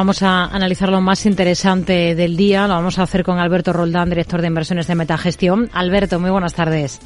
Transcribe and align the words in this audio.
Vamos 0.00 0.22
a 0.22 0.46
analizar 0.46 0.88
lo 0.88 1.02
más 1.02 1.26
interesante 1.26 2.14
del 2.14 2.34
día. 2.34 2.66
Lo 2.66 2.72
vamos 2.72 2.98
a 2.98 3.02
hacer 3.02 3.22
con 3.22 3.38
Alberto 3.38 3.70
Roldán, 3.70 4.08
director 4.08 4.40
de 4.40 4.46
inversiones 4.46 4.86
de 4.86 4.94
Metagestión. 4.94 5.68
Alberto, 5.74 6.18
muy 6.18 6.30
buenas 6.30 6.54
tardes. 6.54 7.02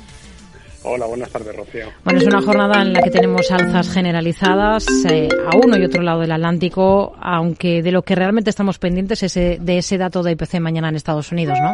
Hola, 0.85 1.07
buenas 1.07 1.29
tardes, 1.29 1.57
Rocío. 1.57 1.87
Bueno, 2.05 2.21
es 2.21 2.27
una 2.29 2.41
jornada 2.41 2.83
en 2.83 2.93
la 2.93 3.03
que 3.03 3.11
tenemos 3.11 3.51
alzas 3.51 3.91
generalizadas 3.91 4.87
eh, 5.11 5.29
a 5.45 5.57
uno 5.57 5.77
y 5.77 5.85
otro 5.85 6.03
lado 6.03 6.21
del 6.21 6.31
Atlántico, 6.31 7.17
aunque 7.21 7.83
de 7.83 7.91
lo 7.91 8.03
que 8.03 8.15
realmente 8.15 8.51
estamos 8.51 8.79
pendientes 8.79 9.25
es 9.25 9.35
de 9.35 9.79
ese 9.79 9.99
dato 9.99 10.23
de 10.23 10.31
IPC 10.31 10.61
mañana 10.61 10.89
en 10.89 10.95
Estados 10.95 11.33
Unidos, 11.33 11.59
¿no? 11.61 11.73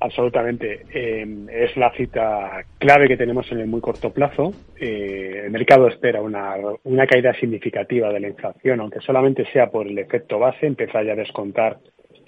Absolutamente. 0.00 0.86
Eh, 0.92 1.26
es 1.50 1.76
la 1.76 1.92
cita 1.92 2.64
clave 2.78 3.08
que 3.08 3.16
tenemos 3.16 3.50
en 3.50 3.60
el 3.60 3.66
muy 3.66 3.80
corto 3.80 4.12
plazo. 4.12 4.52
Eh, 4.78 5.42
el 5.44 5.50
mercado 5.50 5.88
espera 5.88 6.22
una, 6.22 6.54
una 6.84 7.06
caída 7.06 7.34
significativa 7.34 8.12
de 8.12 8.20
la 8.20 8.28
inflación, 8.28 8.80
aunque 8.80 9.00
solamente 9.00 9.44
sea 9.52 9.70
por 9.70 9.86
el 9.88 9.98
efecto 9.98 10.38
base, 10.38 10.66
empezar 10.66 11.04
ya 11.04 11.12
a 11.12 11.16
descontar 11.16 11.78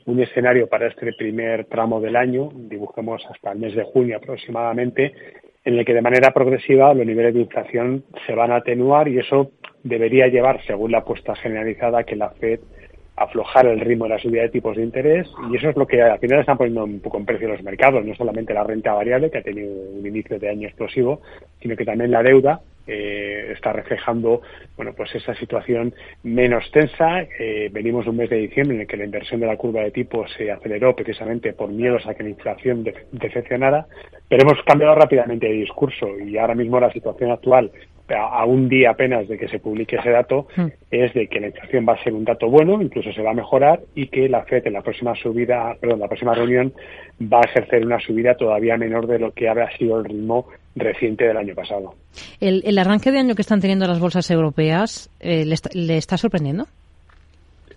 un 0.06 0.20
escenario 0.20 0.68
para 0.68 0.88
este 0.88 1.12
primer 1.12 1.66
tramo 1.66 2.00
del 2.00 2.16
año, 2.16 2.50
dibujemos 2.52 3.24
hasta 3.30 3.52
el 3.52 3.59
mes 3.59 3.74
de 3.74 3.84
junio 3.84 4.16
aproximadamente, 4.16 5.12
en 5.64 5.78
el 5.78 5.84
que 5.84 5.95
de 5.95 6.02
manera 6.02 6.32
progresiva 6.32 6.95
los 6.95 7.06
niveles 7.06 7.34
de 7.34 7.40
inflación 7.40 8.04
se 8.26 8.34
van 8.34 8.50
a 8.50 8.56
atenuar 8.56 9.06
y 9.09 9.18
eso 9.18 9.52
debería 9.84 10.26
llevar, 10.26 10.60
según 10.66 10.92
la 10.92 10.98
apuesta 10.98 11.37
generalizada, 11.37 12.04
que 12.04 12.16
la 12.16 12.30
Fed 12.30 12.60
aflojar 13.20 13.66
el 13.66 13.80
ritmo 13.80 14.06
de 14.06 14.10
la 14.10 14.19
subida 14.19 14.42
de 14.42 14.48
tipos 14.48 14.74
de 14.77 14.83
interés 14.83 15.29
y 15.51 15.56
eso 15.56 15.69
es 15.69 15.77
lo 15.77 15.87
que 15.87 16.01
al 16.01 16.19
final 16.19 16.41
están 16.41 16.56
poniendo 16.56 16.84
un 16.84 17.01
poco 17.01 17.19
en 17.19 17.27
precio 17.27 17.48
los 17.48 17.62
mercados, 17.62 18.02
no 18.05 18.15
solamente 18.15 18.55
la 18.55 18.65
renta 18.65 18.95
variable, 18.95 19.30
que 19.30 19.38
ha 19.38 19.43
tenido 19.43 19.70
un 19.70 20.06
inicio 20.06 20.38
de 20.38 20.48
año 20.48 20.66
explosivo, 20.66 21.20
sino 21.60 21.77
que 21.77 21.84
también 21.84 22.10
la 22.10 22.23
deuda 22.23 22.62
eh, 22.87 23.52
está 23.52 23.74
reflejando 23.74 24.41
bueno 24.74 24.95
pues 24.96 25.15
esa 25.15 25.34
situación 25.34 25.95
menos 26.23 26.70
tensa. 26.73 27.20
Eh, 27.38 27.69
venimos 27.70 28.06
un 28.06 28.16
mes 28.16 28.30
de 28.30 28.37
diciembre 28.37 28.74
en 28.74 28.80
el 28.80 28.87
que 28.87 28.96
la 28.96 29.05
inversión 29.05 29.38
de 29.41 29.46
la 29.46 29.59
curva 29.59 29.82
de 29.82 29.91
tipos 29.91 30.32
se 30.38 30.51
aceleró 30.51 30.96
precisamente 30.96 31.52
por 31.52 31.71
miedos 31.71 32.07
a 32.07 32.15
que 32.15 32.23
la 32.23 32.30
inflación 32.30 32.82
decepcionara, 33.12 33.87
pero 34.29 34.45
hemos 34.45 34.65
cambiado 34.65 34.95
rápidamente 34.95 35.46
de 35.46 35.52
discurso 35.52 36.18
y 36.18 36.38
ahora 36.38 36.55
mismo 36.55 36.80
la 36.80 36.90
situación 36.90 37.30
actual 37.30 37.71
a 38.14 38.44
un 38.44 38.68
día 38.68 38.90
apenas 38.90 39.28
de 39.28 39.38
que 39.38 39.48
se 39.48 39.58
publique 39.58 39.96
ese 39.96 40.10
dato, 40.10 40.46
hmm. 40.56 40.66
es 40.90 41.14
de 41.14 41.28
que 41.28 41.40
la 41.40 41.48
inflación 41.48 41.86
va 41.88 41.94
a 41.94 42.02
ser 42.02 42.12
un 42.12 42.24
dato 42.24 42.48
bueno, 42.48 42.80
incluso 42.80 43.12
se 43.12 43.22
va 43.22 43.30
a 43.30 43.34
mejorar 43.34 43.80
y 43.94 44.08
que 44.08 44.28
la 44.28 44.44
FED 44.44 44.66
en 44.66 44.74
la 44.74 44.82
próxima 44.82 45.14
subida, 45.14 45.76
perdón, 45.80 46.00
la 46.00 46.08
próxima 46.08 46.34
reunión 46.34 46.72
va 47.20 47.38
a 47.38 47.48
ejercer 47.48 47.84
una 47.84 48.00
subida 48.00 48.34
todavía 48.34 48.76
menor 48.76 49.06
de 49.06 49.18
lo 49.18 49.32
que 49.32 49.48
había 49.48 49.70
sido 49.76 49.98
el 49.98 50.04
ritmo 50.04 50.46
reciente 50.74 51.24
del 51.24 51.36
año 51.36 51.54
pasado. 51.54 51.94
¿El, 52.40 52.78
arranque 52.78 53.10
de 53.10 53.18
año 53.18 53.34
que 53.34 53.42
están 53.42 53.60
teniendo 53.60 53.86
las 53.86 53.98
bolsas 53.98 54.30
europeas 54.30 55.10
eh, 55.20 55.44
le 55.44 55.96
está 55.96 56.16
sorprendiendo? 56.16 56.66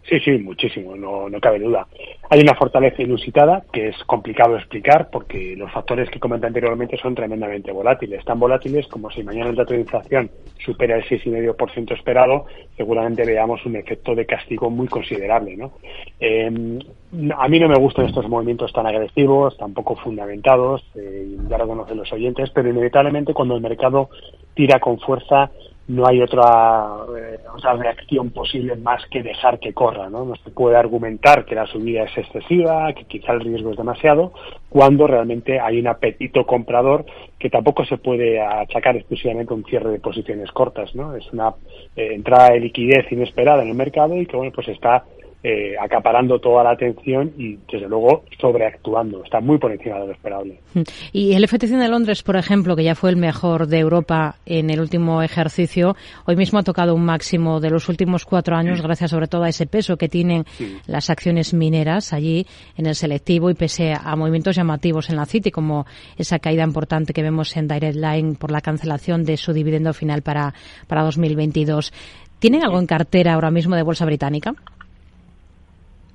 Sí, 0.09 0.19
sí, 0.19 0.31
muchísimo, 0.31 0.97
no, 0.97 1.29
no 1.29 1.39
cabe 1.39 1.59
duda. 1.59 1.87
Hay 2.29 2.41
una 2.41 2.55
fortaleza 2.55 3.01
inusitada 3.01 3.63
que 3.71 3.87
es 3.87 4.03
complicado 4.03 4.57
explicar 4.57 5.09
porque 5.09 5.55
los 5.55 5.71
factores 5.71 6.09
que 6.09 6.19
comenté 6.19 6.47
anteriormente 6.47 6.97
son 6.97 7.15
tremendamente 7.15 7.71
volátiles. 7.71 8.25
Tan 8.25 8.37
volátiles 8.37 8.85
como 8.87 9.09
si 9.09 9.23
mañana 9.23 9.49
el 9.49 9.55
dato 9.55 9.73
de 9.73 9.79
inflación 9.79 10.29
supera 10.57 10.97
el 10.97 11.05
6,5% 11.05 11.95
esperado, 11.95 12.45
seguramente 12.75 13.25
veamos 13.25 13.65
un 13.65 13.77
efecto 13.77 14.13
de 14.13 14.25
castigo 14.25 14.69
muy 14.69 14.87
considerable. 14.87 15.55
¿no? 15.55 15.71
Em, 16.19 16.79
a 17.37 17.47
mí 17.47 17.59
no 17.59 17.69
me 17.69 17.79
gustan 17.79 18.05
estos 18.05 18.27
movimientos 18.27 18.73
tan 18.73 18.85
agresivos, 18.85 19.55
tan 19.57 19.73
poco 19.73 19.95
fundamentados, 19.95 20.83
eh, 20.95 21.37
ya 21.49 21.57
lo 21.57 21.67
conocen 21.67 21.97
los 21.97 22.11
oyentes, 22.11 22.49
pero 22.49 22.69
inevitablemente 22.69 23.33
cuando 23.33 23.55
el 23.55 23.61
mercado 23.61 24.09
tira 24.53 24.79
con 24.79 24.99
fuerza 24.99 25.49
no 25.87 26.07
hay 26.07 26.21
otra, 26.21 26.87
eh, 27.17 27.39
otra 27.53 27.73
reacción 27.73 28.29
posible 28.29 28.75
más 28.77 29.05
que 29.07 29.21
dejar 29.21 29.59
que 29.59 29.73
corra. 29.73 30.09
¿no? 30.09 30.25
no 30.25 30.35
se 30.35 30.49
puede 30.49 30.77
argumentar 30.77 31.45
que 31.45 31.55
la 31.55 31.67
subida 31.67 32.03
es 32.03 32.17
excesiva, 32.17 32.93
que 32.93 33.05
quizá 33.05 33.33
el 33.33 33.41
riesgo 33.41 33.71
es 33.71 33.77
demasiado, 33.77 34.31
cuando 34.69 35.07
realmente 35.07 35.59
hay 35.59 35.79
un 35.79 35.87
apetito 35.87 36.45
comprador 36.45 37.05
que 37.37 37.49
tampoco 37.49 37.83
se 37.85 37.97
puede 37.97 38.39
achacar 38.39 38.95
exclusivamente 38.95 39.53
a 39.53 39.57
un 39.57 39.65
cierre 39.65 39.91
de 39.91 39.99
posiciones 39.99 40.51
cortas. 40.51 40.95
¿no? 40.95 41.15
Es 41.15 41.31
una 41.33 41.53
eh, 41.95 42.13
entrada 42.13 42.51
de 42.51 42.61
liquidez 42.61 43.11
inesperada 43.11 43.63
en 43.63 43.69
el 43.69 43.75
mercado 43.75 44.15
y 44.15 44.25
que 44.25 44.37
bueno 44.37 44.53
pues 44.53 44.69
está 44.69 45.03
eh, 45.45 45.75
acaparando 45.77 46.39
toda 46.39 46.63
la 46.63 46.71
atención 46.71 47.33
y, 47.37 47.57
desde 47.69 47.89
luego, 47.89 48.23
sobreactuando. 48.39 49.25
Está 49.25 49.41
muy 49.41 49.57
por 49.57 49.73
encima 49.73 49.99
de 49.99 50.07
lo 50.07 50.13
esperable. 50.13 50.59
Y 51.11 51.33
el 51.33 51.45
FTC 51.45 51.71
de 51.71 51.89
Londres, 51.89 52.23
por 52.23 52.37
ejemplo, 52.37 52.77
que 52.77 52.85
ya 52.85 52.95
fue 52.95 53.09
el 53.09 53.17
mejor 53.17 53.67
de 53.67 53.79
Europa 53.79 54.37
en 54.45 54.69
el 54.69 54.79
último 54.79 55.21
ejercicio, 55.21 55.97
hoy 56.25 56.37
mismo 56.37 56.59
ha 56.59 56.63
tocado 56.63 56.95
un 56.95 57.03
máximo 57.03 57.59
de 57.59 57.71
los 57.71 57.89
últimos 57.89 58.23
cuatro 58.23 58.55
años, 58.55 58.81
gracias 58.81 59.11
sobre 59.11 59.27
todo 59.27 59.43
a 59.43 59.49
ese 59.49 59.67
peso 59.67 59.97
que 59.97 60.07
tienen 60.07 60.45
las 60.87 61.09
acciones 61.09 61.53
mineras 61.53 62.13
allí 62.13 62.45
en 62.77 62.85
el 62.85 62.95
selectivo 62.95 63.49
y 63.49 63.53
pese 63.53 63.93
a 63.93 64.15
movimientos 64.15 64.55
llamativos 64.55 65.09
en 65.09 65.17
la 65.17 65.25
City, 65.25 65.51
como 65.51 65.85
esa 66.17 66.39
caída 66.39 66.63
importante 66.63 67.11
que 67.11 67.21
vemos 67.21 67.57
en 67.57 67.67
Direct 67.67 67.97
Line 67.97 68.35
por 68.35 68.49
la 68.49 68.61
cancelación 68.61 69.25
de 69.25 69.35
su 69.35 69.51
dividendo 69.51 69.93
final 69.93 70.21
para, 70.21 70.53
para 70.87 71.03
2022. 71.03 71.91
¿Tienen 72.39 72.63
algo 72.63 72.79
en 72.79 72.87
cartera 72.87 73.33
ahora 73.33 73.51
mismo 73.51 73.75
de 73.75 73.83
bolsa 73.83 74.05
británica? 74.05 74.53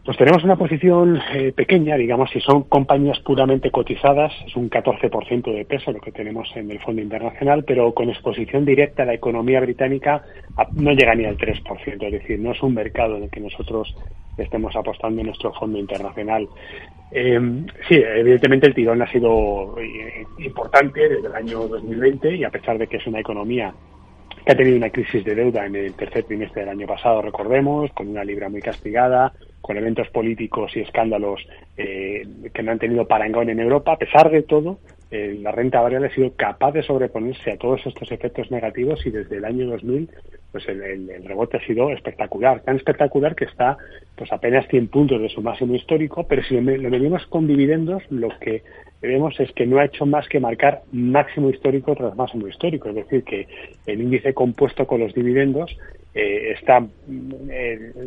Pues 0.08 0.16
tenemos 0.16 0.42
una 0.42 0.56
posición 0.56 1.20
eh, 1.34 1.52
pequeña, 1.52 1.94
digamos, 1.98 2.30
si 2.30 2.40
son 2.40 2.62
compañías 2.62 3.18
puramente 3.20 3.70
cotizadas, 3.70 4.32
es 4.46 4.56
un 4.56 4.70
14% 4.70 5.52
de 5.52 5.66
peso 5.66 5.92
lo 5.92 6.00
que 6.00 6.12
tenemos 6.12 6.48
en 6.56 6.70
el 6.70 6.80
Fondo 6.80 7.02
Internacional, 7.02 7.62
pero 7.64 7.92
con 7.92 8.08
exposición 8.08 8.64
directa 8.64 9.02
a 9.02 9.04
la 9.04 9.12
economía 9.12 9.60
británica 9.60 10.22
no 10.72 10.92
llega 10.92 11.14
ni 11.14 11.26
al 11.26 11.36
3%, 11.36 12.06
es 12.06 12.12
decir, 12.12 12.40
no 12.40 12.52
es 12.52 12.62
un 12.62 12.72
mercado 12.72 13.18
en 13.18 13.24
el 13.24 13.30
que 13.30 13.40
nosotros 13.40 13.94
estemos 14.38 14.74
apostando 14.76 15.20
en 15.20 15.26
nuestro 15.26 15.52
Fondo 15.52 15.78
Internacional. 15.78 16.48
Eh, 17.12 17.38
sí, 17.86 17.96
evidentemente 17.96 18.68
el 18.68 18.74
tirón 18.74 19.02
ha 19.02 19.12
sido 19.12 19.78
eh, 19.78 20.24
importante 20.38 21.06
desde 21.06 21.28
el 21.28 21.34
año 21.34 21.68
2020 21.68 22.34
y 22.34 22.44
a 22.44 22.50
pesar 22.50 22.78
de 22.78 22.86
que 22.86 22.96
es 22.96 23.06
una 23.06 23.20
economía 23.20 23.74
que 24.46 24.52
ha 24.52 24.56
tenido 24.56 24.78
una 24.78 24.88
crisis 24.88 25.22
de 25.22 25.34
deuda 25.34 25.66
en 25.66 25.76
el 25.76 25.92
tercer 25.92 26.24
trimestre 26.24 26.62
del 26.62 26.70
año 26.70 26.86
pasado, 26.86 27.20
recordemos, 27.20 27.92
con 27.92 28.08
una 28.08 28.24
libra 28.24 28.48
muy 28.48 28.62
castigada, 28.62 29.34
con 29.60 29.76
eventos 29.76 30.08
políticos 30.08 30.72
y 30.76 30.80
escándalos 30.80 31.46
eh, 31.76 32.26
que 32.52 32.62
no 32.62 32.72
han 32.72 32.78
tenido 32.78 33.06
parangón 33.06 33.50
en 33.50 33.60
Europa, 33.60 33.92
a 33.92 33.98
pesar 33.98 34.30
de 34.30 34.42
todo, 34.42 34.78
eh, 35.10 35.38
la 35.40 35.52
renta 35.52 35.80
variable 35.80 36.08
ha 36.08 36.14
sido 36.14 36.34
capaz 36.36 36.72
de 36.72 36.82
sobreponerse 36.82 37.52
a 37.52 37.56
todos 37.56 37.80
estos 37.86 38.12
efectos 38.12 38.50
negativos 38.50 39.06
y 39.06 39.10
desde 39.10 39.38
el 39.38 39.44
año 39.46 39.66
2000 39.66 40.10
pues 40.52 40.68
el, 40.68 41.24
rebote 41.24 41.58
ha 41.58 41.66
sido 41.66 41.90
espectacular, 41.90 42.60
tan 42.60 42.76
espectacular 42.76 43.34
que 43.34 43.44
está 43.44 43.76
pues 44.16 44.32
apenas 44.32 44.66
100 44.68 44.88
puntos 44.88 45.20
de 45.20 45.28
su 45.28 45.40
máximo 45.40 45.74
histórico, 45.74 46.26
pero 46.26 46.42
si 46.42 46.54
lo, 46.54 46.62
medimos 46.62 47.26
con 47.26 47.46
dividendos, 47.46 48.02
lo 48.10 48.28
que 48.38 48.62
vemos 49.00 49.38
es 49.40 49.52
que 49.52 49.66
no 49.66 49.78
ha 49.78 49.84
hecho 49.84 50.04
más 50.06 50.28
que 50.28 50.40
marcar 50.40 50.82
máximo 50.92 51.50
histórico 51.50 51.94
tras 51.94 52.16
máximo 52.16 52.48
histórico, 52.48 52.88
es 52.88 52.96
decir, 52.96 53.24
que 53.24 53.46
el 53.86 54.00
índice 54.00 54.34
compuesto 54.34 54.86
con 54.86 55.00
los 55.00 55.14
dividendos 55.14 55.76
eh, 56.14 56.54
está 56.58 56.84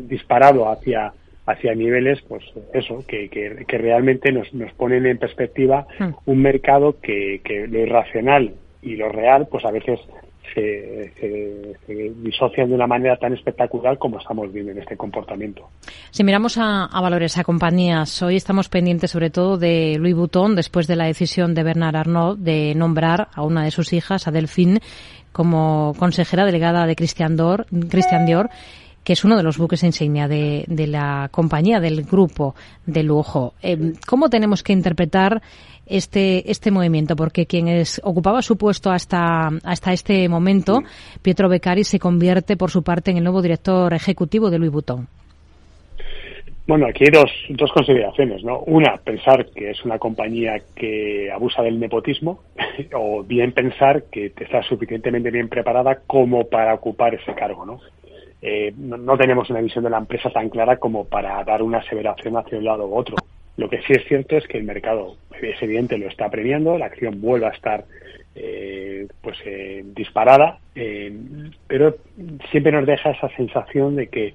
disparado 0.10 0.70
hacia 0.70 1.14
hacia 1.52 1.76
niveles, 1.76 2.22
pues 2.28 2.44
eso, 2.74 3.04
que, 3.08 3.30
que, 3.30 3.78
realmente 3.78 4.32
nos, 4.32 4.54
nos 4.54 4.72
ponen 4.74 5.06
en 5.06 5.18
perspectiva 5.18 5.88
hmm. 6.00 6.10
un 6.26 6.42
mercado 6.42 7.00
que, 7.02 7.42
que 7.44 7.68
lo 7.68 7.80
irracional 7.80 8.54
y 8.82 8.96
lo 8.96 9.10
real, 9.10 9.48
pues 9.50 9.64
a 9.66 9.72
veces 9.72 10.00
se, 10.54 11.12
se, 11.86 12.12
disocian 12.18 12.70
de 12.70 12.76
una 12.76 12.88
manera 12.88 13.18
tan 13.18 13.34
espectacular 13.34 13.98
como 13.98 14.20
estamos 14.20 14.52
viendo 14.52 14.72
en 14.72 14.80
este 14.80 14.98
comportamiento. 14.98 15.70
Si 16.10 16.24
miramos 16.24 16.58
a, 16.58 16.90
valores, 16.92 17.38
a 17.38 17.44
compañías, 17.44 18.22
hoy 18.22 18.36
estamos 18.36 18.70
pendientes 18.70 19.12
sobre 19.12 19.30
todo 19.30 19.58
de 19.58 19.98
Louis 20.00 20.16
Vuitton, 20.16 20.56
después 20.56 20.88
de 20.88 20.96
la 20.96 21.06
decisión 21.06 21.54
de 21.54 21.64
Bernard 21.64 21.96
Arnault 21.96 22.40
de 22.40 22.74
nombrar 22.76 23.30
a 23.34 23.44
una 23.44 23.64
de 23.64 23.72
sus 23.72 23.94
hijas, 23.94 24.28
a 24.28 24.32
Delphine, 24.32 24.82
como 25.32 25.94
consejera 25.98 26.46
delegada 26.46 26.86
de 26.86 26.96
Christian 26.96 27.38
Dior, 27.38 27.66
Christian 27.90 28.26
Dior 28.26 28.50
que 29.04 29.14
es 29.14 29.24
uno 29.24 29.38
de 29.38 29.44
los 29.44 29.58
buques 29.58 29.84
insignia 29.84 30.28
de, 30.28 30.64
de 30.68 30.88
la 30.88 31.30
compañía, 31.32 31.80
del 31.80 32.04
grupo 32.04 32.56
de 32.86 33.04
lujo. 33.04 33.54
Eh, 33.62 33.94
¿Cómo 34.08 34.30
tenemos 34.30 34.64
que 34.64 34.74
interpretar 34.74 35.42
este, 35.86 36.50
este 36.52 36.72
movimiento? 36.72 37.16
Porque 37.16 37.46
quien 37.46 37.68
es, 37.68 38.00
ocupaba 38.04 38.42
su 38.42 38.58
puesto 38.58 38.92
hasta, 38.92 39.50
hasta 39.64 39.94
este 39.94 40.30
momento, 40.30 40.84
Pietro 41.22 41.50
Beccari, 41.50 41.84
se 41.84 42.00
convierte 42.00 42.58
por 42.58 42.70
su 42.70 42.84
parte 42.84 43.12
en 43.12 43.18
el 43.18 43.24
nuevo 43.24 43.42
director 43.42 43.94
ejecutivo 43.94 44.50
de 44.50 44.60
Louis 44.60 44.72
Vuitton. 44.72 45.08
Bueno, 46.68 46.86
aquí 46.88 47.04
hay 47.04 47.10
dos, 47.12 47.32
dos 47.50 47.72
consideraciones, 47.74 48.44
¿no? 48.44 48.60
Una, 48.60 48.96
pensar 48.98 49.48
que 49.48 49.72
es 49.72 49.84
una 49.84 49.98
compañía 49.98 50.62
que 50.76 51.32
abusa 51.32 51.64
del 51.64 51.80
nepotismo, 51.80 52.44
o 52.94 53.24
bien 53.24 53.52
pensar 53.52 54.04
que 54.12 54.32
está 54.40 54.62
suficientemente 54.62 55.32
bien 55.32 55.50
preparada 55.50 56.02
como 56.06 56.48
para 56.48 56.76
ocupar 56.76 57.16
ese 57.16 57.34
cargo, 57.34 57.66
¿no? 57.66 57.82
Eh, 58.42 58.74
no, 58.76 59.18
tenemos 59.18 59.50
una 59.50 59.62
visión 59.62 59.84
de 59.84 59.90
la 59.90 60.00
empresa 60.00 60.30
tan 60.32 60.50
clara 60.50 60.78
como 60.78 61.06
para 61.06 61.44
dar 61.44 61.62
una 61.62 61.80
aseveración 61.80 62.38
hacia 62.38 62.58
un 62.58 62.66
lado 62.66 62.88
u 62.88 62.96
otro. 62.96 63.16
Lo 63.58 63.70
que 63.70 63.82
sí 63.82 63.94
es 63.94 64.04
cierto 64.08 64.38
es 64.38 64.48
que 64.48 64.58
el 64.58 64.64
mercado, 64.64 65.16
es 65.42 65.62
evidente, 65.62 65.98
lo 65.98 66.08
está 66.08 66.30
premiando, 66.30 66.78
la 66.78 66.88
acción 66.88 67.22
vuelve 67.22 67.48
a 67.48 67.52
estar 67.52 67.86
eh, 68.34 69.08
pues 69.22 69.38
eh, 69.46 69.84
disparada, 69.94 70.60
pero 71.68 71.98
siempre 72.50 72.72
nos 72.72 72.86
deja 72.88 73.12
esa 73.12 73.30
sensación 73.36 73.98
de 73.98 74.08
que 74.08 74.34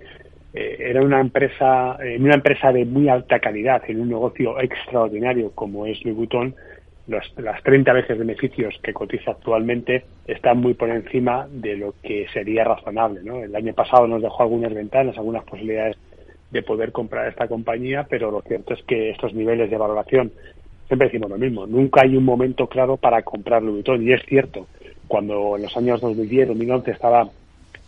eh, 0.56 0.76
era 0.88 1.02
una 1.02 1.20
empresa, 1.20 1.98
en 2.00 2.24
una 2.24 2.34
empresa 2.34 2.72
de 2.72 2.86
muy 2.86 3.10
alta 3.10 3.40
calidad, 3.40 3.82
en 3.88 4.00
un 4.00 4.08
negocio 4.08 4.58
extraordinario 4.58 5.50
como 5.54 5.84
es 5.84 6.02
Louis 6.02 6.16
Vuitton, 6.16 6.54
las 7.06 7.62
30 7.62 7.92
veces 7.92 8.18
beneficios 8.18 8.74
que 8.82 8.92
cotiza 8.92 9.30
actualmente 9.32 10.04
están 10.26 10.58
muy 10.58 10.74
por 10.74 10.90
encima 10.90 11.46
de 11.50 11.76
lo 11.76 11.94
que 12.02 12.26
sería 12.32 12.64
razonable. 12.64 13.20
¿no? 13.22 13.42
El 13.42 13.54
año 13.54 13.72
pasado 13.74 14.06
nos 14.06 14.22
dejó 14.22 14.42
algunas 14.42 14.74
ventanas, 14.74 15.16
algunas 15.16 15.44
posibilidades 15.44 15.96
de 16.50 16.62
poder 16.62 16.92
comprar 16.92 17.28
esta 17.28 17.48
compañía, 17.48 18.06
pero 18.08 18.30
lo 18.30 18.42
cierto 18.42 18.74
es 18.74 18.82
que 18.84 19.10
estos 19.10 19.34
niveles 19.34 19.70
de 19.70 19.76
valoración, 19.76 20.32
siempre 20.88 21.08
decimos 21.08 21.30
lo 21.30 21.38
mismo, 21.38 21.66
nunca 21.66 22.02
hay 22.02 22.16
un 22.16 22.24
momento 22.24 22.66
claro 22.66 22.96
para 22.96 23.22
comprar 23.22 23.62
Louis 23.62 23.84
Vuitton. 23.84 24.02
Y 24.02 24.12
es 24.12 24.22
cierto, 24.26 24.66
cuando 25.06 25.56
en 25.56 25.62
los 25.62 25.76
años 25.76 26.00
2010, 26.00 26.48
2011 26.48 26.90
estaba 26.90 27.28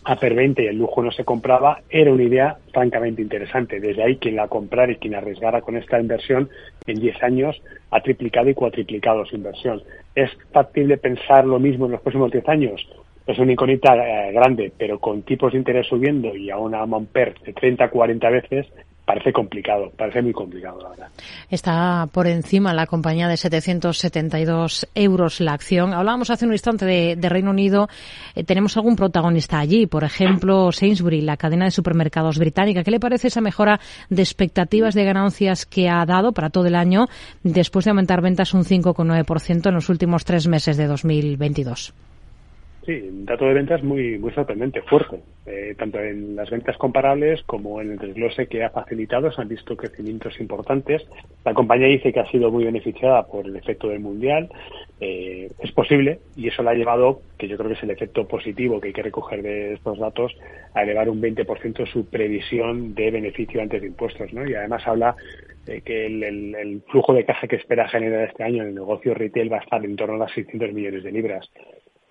a 0.09 0.15
per 0.15 0.33
20 0.33 0.63
y 0.63 0.65
el 0.65 0.75
lujo 0.75 1.03
no 1.03 1.11
se 1.11 1.23
compraba, 1.23 1.81
era 1.87 2.11
una 2.11 2.23
idea 2.23 2.57
francamente 2.73 3.21
interesante. 3.21 3.79
Desde 3.79 4.03
ahí 4.03 4.17
quien 4.17 4.37
la 4.37 4.47
comprara 4.47 4.91
y 4.91 4.95
quien 4.95 5.13
arriesgara 5.13 5.61
con 5.61 5.77
esta 5.77 5.99
inversión 5.99 6.49
en 6.87 6.99
10 6.99 7.21
años 7.21 7.61
ha 7.91 8.01
triplicado 8.01 8.49
y 8.49 8.55
cuatriplicado 8.55 9.23
su 9.27 9.35
inversión. 9.35 9.83
¿Es 10.15 10.31
factible 10.51 10.97
pensar 10.97 11.45
lo 11.45 11.59
mismo 11.59 11.85
en 11.85 11.91
los 11.91 12.01
próximos 12.01 12.31
10 12.31 12.49
años? 12.49 12.89
Es 13.27 13.37
una 13.37 13.51
iconita 13.51 13.93
eh, 13.97 14.31
grande, 14.31 14.73
pero 14.75 14.97
con 14.97 15.21
tipos 15.21 15.51
de 15.51 15.59
interés 15.59 15.85
subiendo 15.85 16.35
y 16.35 16.49
a 16.49 16.57
una 16.57 16.83
Monper 16.87 17.35
de 17.41 17.53
30 17.53 17.91
40 17.91 18.29
veces, 18.31 18.65
parece 19.09 19.33
complicado, 19.33 19.91
parece 19.97 20.21
muy 20.21 20.33
complicado, 20.33 20.79
la 20.83 20.89
verdad. 20.89 21.07
Está 21.49 22.07
por 22.13 22.27
encima 22.27 22.75
la 22.75 22.85
compañía 22.85 23.27
de 23.27 23.37
772 23.37 24.87
euros 24.93 25.41
la 25.41 25.53
acción. 25.53 25.95
Hablábamos 25.95 26.29
hace 26.29 26.45
un 26.45 26.51
instante 26.51 26.85
de, 26.85 27.29
Reino 27.29 27.49
Unido. 27.49 27.89
Eh, 28.35 28.43
¿Tenemos 28.43 28.77
algún 28.77 28.95
protagonista 28.95 29.57
allí? 29.57 29.87
Por 29.87 30.03
ejemplo, 30.03 30.71
Sainsbury, 30.71 31.21
la 31.21 31.37
cadena 31.37 31.65
de 31.65 31.71
supermercados 31.71 32.37
británica. 32.37 32.83
¿Qué 32.83 32.91
le 32.91 32.99
parece 32.99 33.29
esa 33.29 33.41
mejora 33.41 33.79
de 34.11 34.21
expectativas 34.21 34.93
de 34.93 35.05
ganancias 35.05 35.65
que 35.65 35.89
ha 35.89 36.05
dado 36.05 36.31
para 36.31 36.51
todo 36.51 36.67
el 36.67 36.75
año 36.75 37.07
después 37.41 37.85
de 37.85 37.89
aumentar 37.89 38.21
ventas 38.21 38.53
un 38.53 38.63
5,9% 38.63 39.69
en 39.69 39.73
los 39.73 39.89
últimos 39.89 40.23
tres 40.23 40.47
meses 40.47 40.77
de 40.77 40.85
2022? 40.85 41.95
Sí, 42.89 43.07
un 43.07 43.23
dato 43.23 43.45
de 43.45 43.53
ventas 43.53 43.83
muy 43.83 44.17
muy 44.17 44.31
sorprendente, 44.31 44.81
fuerte. 44.81 45.19
Eh, 45.45 45.75
tanto 45.77 45.99
en 45.99 46.35
las 46.35 46.49
ventas 46.49 46.75
comparables 46.75 47.43
como 47.43 47.81
en 47.81 47.91
el 47.91 47.97
desglose 47.99 48.47
que 48.47 48.63
ha 48.63 48.71
facilitado 48.71 49.31
se 49.31 49.39
han 49.39 49.47
visto 49.47 49.77
crecimientos 49.77 50.39
importantes. 50.39 51.07
La 51.45 51.53
compañía 51.53 51.85
dice 51.85 52.11
que 52.11 52.19
ha 52.19 52.31
sido 52.31 52.49
muy 52.49 52.63
beneficiada 52.63 53.27
por 53.27 53.45
el 53.45 53.55
efecto 53.55 53.89
del 53.89 53.99
mundial. 53.99 54.49
Eh, 54.99 55.51
es 55.59 55.71
posible 55.71 56.17
y 56.35 56.47
eso 56.47 56.63
le 56.63 56.71
ha 56.71 56.73
llevado, 56.73 57.21
que 57.37 57.47
yo 57.47 57.57
creo 57.57 57.69
que 57.69 57.75
es 57.75 57.83
el 57.83 57.91
efecto 57.91 58.27
positivo 58.27 58.81
que 58.81 58.87
hay 58.87 58.93
que 58.93 59.03
recoger 59.03 59.43
de 59.43 59.73
estos 59.73 59.99
datos, 59.99 60.35
a 60.73 60.81
elevar 60.81 61.09
un 61.09 61.21
20% 61.21 61.85
su 61.85 62.09
previsión 62.09 62.95
de 62.95 63.11
beneficio 63.11 63.61
antes 63.61 63.81
de 63.81 63.87
impuestos. 63.89 64.33
¿no? 64.33 64.49
Y 64.49 64.55
además 64.55 64.81
habla 64.87 65.15
que 65.85 66.07
el, 66.07 66.23
el 66.23 66.81
flujo 66.87 67.13
de 67.13 67.23
caja 67.23 67.47
que 67.47 67.57
espera 67.57 67.87
generar 67.87 68.29
este 68.29 68.43
año 68.43 68.63
en 68.63 68.69
el 68.69 68.73
negocio 68.73 69.13
retail 69.13 69.53
va 69.53 69.57
a 69.57 69.61
estar 69.61 69.85
en 69.85 69.95
torno 69.95 70.15
a 70.15 70.25
las 70.25 70.31
600 70.31 70.73
millones 70.73 71.03
de 71.03 71.11
libras 71.11 71.47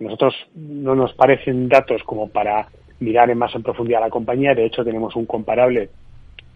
nosotros 0.00 0.34
no 0.54 0.94
nos 0.94 1.12
parecen 1.14 1.68
datos 1.68 2.02
como 2.04 2.28
para 2.28 2.68
mirar 3.00 3.30
en 3.30 3.38
más 3.38 3.54
en 3.54 3.62
profundidad 3.62 4.00
la 4.00 4.10
compañía. 4.10 4.54
De 4.54 4.66
hecho, 4.66 4.84
tenemos 4.84 5.16
un 5.16 5.26
comparable 5.26 5.90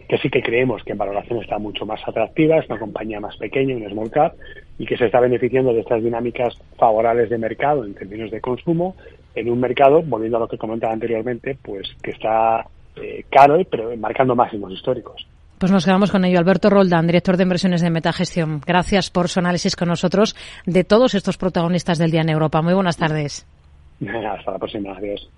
que 0.07 0.17
sí 0.17 0.29
que 0.29 0.41
creemos 0.43 0.83
que 0.83 0.91
en 0.91 0.97
valoración 0.97 1.41
está 1.41 1.57
mucho 1.57 1.85
más 1.85 2.01
atractiva, 2.07 2.57
es 2.57 2.69
una 2.69 2.79
compañía 2.79 3.19
más 3.19 3.37
pequeña, 3.37 3.75
una 3.75 3.89
small 3.89 4.11
cap, 4.11 4.33
y 4.77 4.85
que 4.85 4.97
se 4.97 5.05
está 5.05 5.19
beneficiando 5.19 5.73
de 5.73 5.79
estas 5.79 6.03
dinámicas 6.03 6.57
favorables 6.77 7.29
de 7.29 7.37
mercado 7.37 7.85
en 7.85 7.93
términos 7.93 8.29
de 8.31 8.41
consumo, 8.41 8.95
en 9.35 9.49
un 9.49 9.59
mercado, 9.59 10.01
volviendo 10.03 10.37
a 10.37 10.41
lo 10.41 10.47
que 10.47 10.57
comentaba 10.57 10.93
anteriormente, 10.93 11.57
pues 11.61 11.89
que 12.01 12.11
está 12.11 12.65
eh, 12.95 13.23
caro, 13.29 13.59
pero 13.69 13.95
marcando 13.97 14.35
máximos 14.35 14.71
históricos. 14.73 15.25
Pues 15.63 15.71
nos 15.71 15.85
quedamos 15.85 16.11
con 16.11 16.25
ello. 16.25 16.39
Alberto 16.39 16.69
Roldán, 16.69 17.07
director 17.07 17.37
de 17.37 17.43
inversiones 17.43 17.79
de 17.79 17.89
Metagestión. 17.89 18.59
Gracias 18.67 19.09
por 19.09 19.29
su 19.29 19.39
análisis 19.39 19.77
con 19.77 19.87
nosotros 19.87 20.35
de 20.65 20.83
todos 20.83 21.15
estos 21.15 21.37
protagonistas 21.37 21.97
del 21.97 22.11
día 22.11 22.19
en 22.19 22.27
Europa. 22.27 22.61
Muy 22.61 22.73
buenas 22.73 22.97
tardes. 22.97 23.47
Hasta 24.01 24.51
la 24.51 24.59
próxima. 24.59 24.91
Adiós. 24.97 25.29